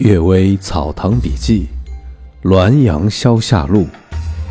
[0.02, 1.68] 《岳微草堂笔记》
[2.48, 3.86] 滦阳消夏录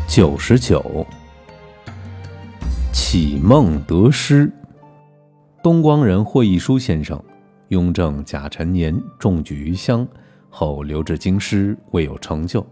[0.06, 1.04] 九十九。
[2.92, 4.48] 启梦得诗。
[5.60, 7.20] 东光人霍一书先生，
[7.66, 10.06] 雍正甲辰年中举于乡，
[10.48, 12.64] 后留至京师，未有成就，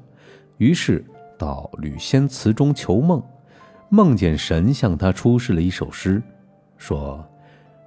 [0.58, 1.04] 于是
[1.36, 3.20] 到吕仙祠中求梦，
[3.88, 6.22] 梦见神向他出示了一首诗，
[6.76, 7.28] 说：“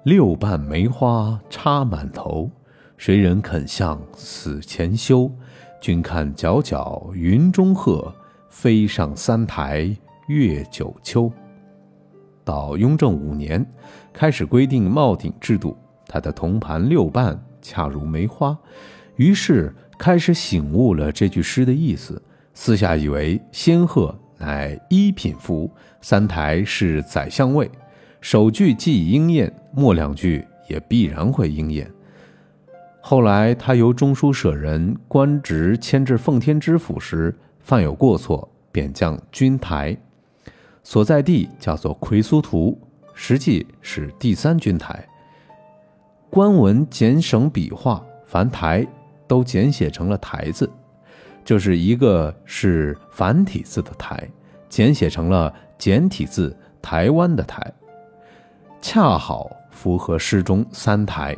[0.04, 2.50] 六瓣梅花插满头。”
[2.96, 5.30] 谁人肯向死前修？
[5.80, 8.14] 君看皎皎云中鹤，
[8.48, 9.90] 飞上三台
[10.28, 11.32] 月九秋。
[12.44, 13.64] 到雍正五年，
[14.12, 18.56] 开始规定帽顶制度，他的铜盘六瓣恰如梅花，
[19.16, 22.22] 于是开始醒悟了这句诗的意思，
[22.54, 25.68] 私下以为仙鹤乃一品符，
[26.00, 27.68] 三台是宰相位，
[28.20, 31.90] 首句既应验，末两句也必然会应验。
[33.04, 39.94] 后来，他由中书舍人官职迁至奉天知府时，犯有过错，贬降军台，
[40.84, 42.80] 所在地叫做奎苏图，
[43.12, 45.04] 实际是第三军台。
[46.30, 48.86] 官文简省笔画，凡台
[49.26, 50.70] 都简写成了台字，
[51.44, 54.30] 就是一个是繁体字的台，
[54.68, 57.60] 简写成了简体字台湾的台，
[58.80, 61.36] 恰好符合诗中三台。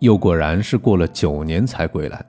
[0.00, 2.24] 又果然是过了九年才归来，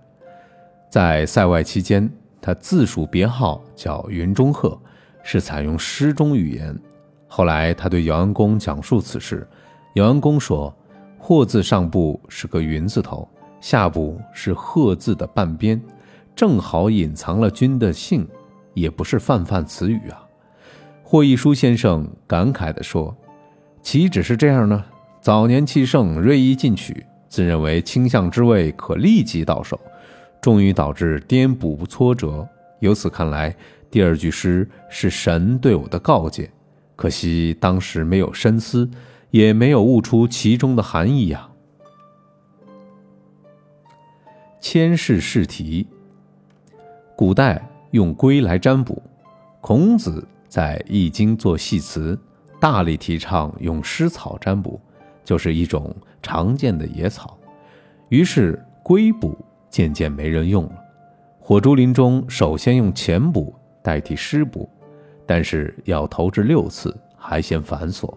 [0.89, 2.09] 在塞外期间，
[2.41, 4.77] 他自署别号叫云中鹤，
[5.23, 6.77] 是采用诗中语言。
[7.27, 9.47] 后来他对姚安公讲述此事，
[9.95, 10.73] 姚安公说
[11.17, 13.25] ：“霍字上部是个云字头，
[13.61, 15.81] 下部是鹤字的半边，
[16.36, 18.27] 正好隐藏了君的姓，
[18.73, 20.27] 也不是泛泛词语啊。”
[21.03, 23.16] 霍一书先生感慨地说
[23.81, 24.83] ：“岂止是这样呢？
[25.22, 29.79] 早年气盛，锐意进取。”自认为倾向之位可立即到手，
[30.41, 32.45] 终于导致颠簸挫折。
[32.80, 33.55] 由此看来，
[33.89, 36.52] 第二句诗是神对我的告诫，
[36.97, 38.89] 可惜当时没有深思，
[39.30, 41.47] 也没有悟出其中的含义呀。
[44.59, 45.87] 千世试题，
[47.15, 49.02] 古代用龟来占卜，
[49.61, 52.20] 孔子在《易经》做系辞，
[52.59, 54.77] 大力提倡用诗草占卜。
[55.23, 57.37] 就是一种常见的野草，
[58.09, 59.37] 于是龟卜
[59.70, 60.76] 渐渐没人用了。
[61.39, 64.70] 火烛林中首先用钱卜代替湿卜，
[65.26, 68.11] 但是要投掷六次，还嫌繁琐。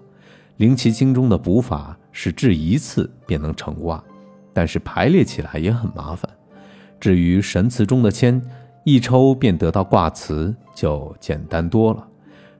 [0.58, 4.02] 灵奇经中的卜法是掷一次便能成卦，
[4.52, 6.30] 但是排列起来也很麻烦。
[7.00, 8.40] 至于神祠中的签，
[8.84, 12.06] 一抽便得到卦辞，就简单多了。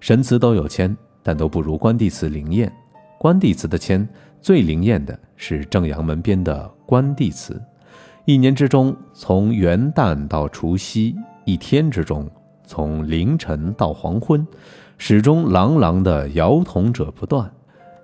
[0.01, 2.73] 神祠都有签，但都不如关帝祠灵验。
[3.19, 4.07] 关帝祠的签。
[4.45, 7.59] 最灵验的是正阳门边的关帝祠，
[8.27, 11.17] 一年之中，从元旦到除夕
[11.47, 12.29] 一天之中，
[12.67, 14.47] 从凌晨到黄昏，
[14.99, 17.51] 始终朗朗的摇桶者不断，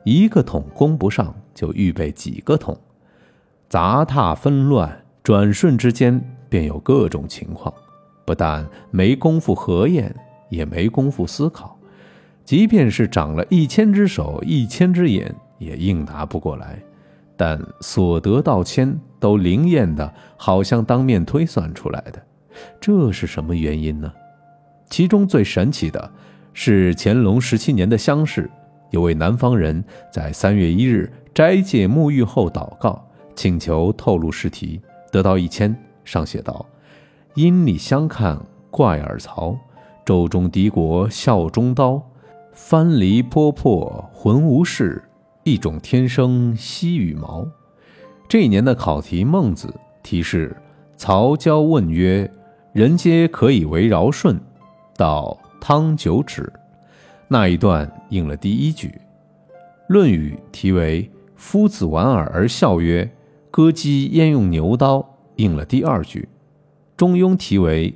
[0.03, 2.75] 一个桶供不上，就预备几个桶，
[3.69, 6.19] 杂沓纷乱，转瞬之间
[6.49, 7.71] 便有各种情况，
[8.25, 10.17] 不但没工夫合验，
[10.49, 11.79] 也没工夫思考，
[12.47, 15.35] 即便是长了一千只手，一千只眼。
[15.61, 16.83] 也应答不过来，
[17.37, 22.21] 但所得到签都灵验的，好像当面推算出来的，
[22.81, 24.13] 这是什么原因呢？
[24.89, 26.11] 其中最神奇的
[26.53, 28.51] 是乾隆十七年的乡试，
[28.91, 33.07] 有位南方人在三月一日斋戒沐浴后祷告，
[33.37, 34.81] 请求透露试题，
[35.13, 36.67] 得到一签，上写道
[37.37, 38.41] ：“因你相看
[38.71, 39.57] 怪耳曹，
[40.05, 42.03] 舟中敌国笑中刀，
[42.53, 45.05] 藩篱坡破浑无事。”
[45.51, 47.45] 一种天生惜羽毛。
[48.29, 49.67] 这一年的考题《孟子》
[50.01, 50.57] 提示：
[50.97, 52.31] 曹交问曰
[52.73, 54.39] ：“人皆可以为尧舜，
[54.97, 56.53] 到汤九尺。”
[57.27, 58.87] 那一段应了第一句。
[59.89, 63.11] 《论语》题为：“夫子莞尔而笑曰
[63.51, 65.05] ：‘割鸡焉用牛刀？’”
[65.35, 66.21] 应了第二句。
[66.97, 67.93] 《中庸》题为：“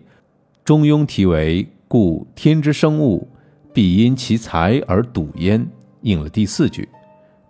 [0.65, 3.29] 中庸题为故天之生物，
[3.73, 5.65] 必因其才而笃焉。”
[6.03, 6.89] 应了第四句。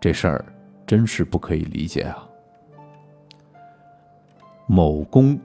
[0.05, 0.45] 这事儿
[0.87, 2.29] 真是不可以理解啊！
[4.67, 5.41] 某公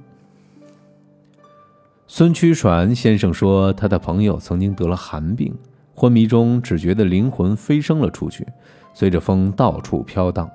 [2.07, 5.57] 孙屈传先生说，他的朋友曾经得了寒病，
[5.95, 8.45] 昏迷中只觉得灵魂飞升了出去，
[8.93, 10.51] 随着风到处飘荡。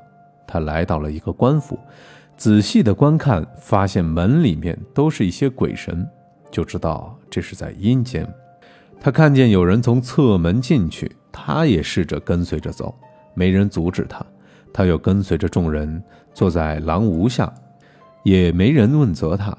[0.46, 1.78] 他来到了一个官府，
[2.36, 6.06] 仔细的观看，发现门里面都是一些鬼神，
[6.50, 8.28] 就知道这是在阴间。
[9.00, 12.94] 他看见有人从侧门进去，他也试着跟随着走。
[13.34, 14.24] 没人阻止他，
[14.72, 16.02] 他又跟随着众人
[16.32, 17.52] 坐在廊屋下。
[18.22, 19.54] 也没人问责他。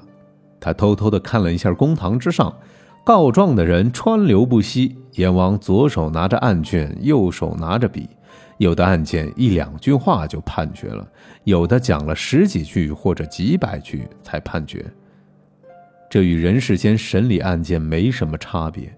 [0.58, 2.52] 他偷偷地看了一下公堂之上，
[3.04, 4.96] 告状的人川流不息。
[5.12, 8.08] 阎王左手拿着案卷，右手拿着笔，
[8.58, 11.08] 有的案件一两句话就判决了，
[11.44, 14.84] 有的讲了十几句或者几百句才判决。
[16.10, 18.92] 这与人世间审理案件没什么差别。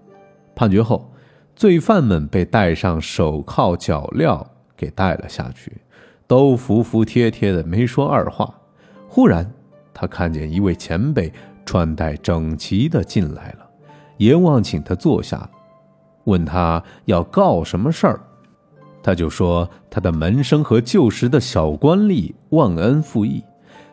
[0.55, 1.13] 判决后，
[1.55, 4.43] 罪犯们被戴上手铐脚镣
[4.79, 5.73] 给带了下去，
[6.25, 8.55] 都服服帖帖的，没说二话。
[9.09, 9.45] 忽然，
[9.93, 11.29] 他看见一位前辈
[11.65, 13.69] 穿戴整齐的进来了，
[14.19, 15.49] 阎王请他坐下。
[16.23, 18.21] 问他要告什么事儿，
[19.03, 23.43] 他就说他的门生和旧时的小官吏忘恩负义，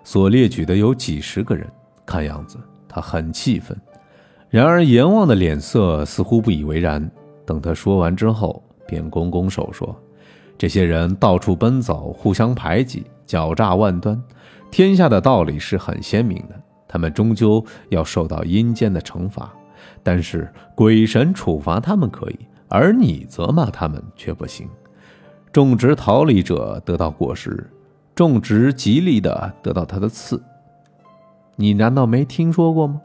[0.05, 1.67] 所列举的有几十个人。
[2.05, 2.57] 看样子
[2.89, 3.77] 他很气愤。
[4.49, 7.11] 然而阎王的脸色似乎不以为然。
[7.45, 9.95] 等他说完之后，便拱拱手说
[10.59, 14.21] ：“这些人到处奔走，互相排挤，狡诈万端。
[14.71, 19.53] 天下的道理是很鲜明的，他们终究要受到阴间的惩罚。”
[20.03, 22.39] 但是鬼神处罚他们可以，
[22.69, 24.69] 而你责骂他们却不行。
[25.53, 27.69] 种植桃李者得到果实，
[28.15, 30.43] 种植吉利的得到他的刺。
[31.57, 33.01] 你难道没听说过吗？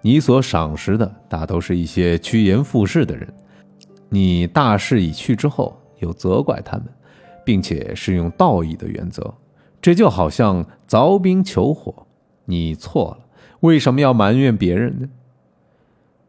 [0.00, 3.26] 你所赏识的大都是一些趋炎附势的人。
[4.08, 6.86] 你大势已去之后，又责怪他们，
[7.44, 9.34] 并且是用道义的原则，
[9.80, 12.06] 这就好像凿冰求火。
[12.46, 13.26] 你错了，
[13.60, 15.08] 为什么要埋怨别人呢？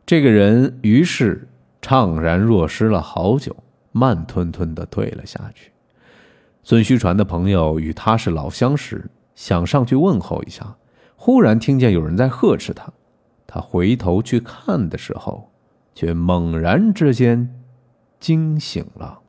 [0.05, 1.47] 这个人于是
[1.81, 3.55] 怅然若失了好久，
[3.91, 5.71] 慢吞吞地退了下去。
[6.63, 10.75] 孙虚传的朋友与他是老相识，想上去问候一下，
[11.15, 12.91] 忽然听见有人在呵斥他。
[13.47, 15.49] 他回头去看的时候，
[15.93, 17.49] 却猛然之间
[18.19, 19.19] 惊醒了。